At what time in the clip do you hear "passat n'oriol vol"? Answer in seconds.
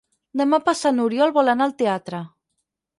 0.69-1.55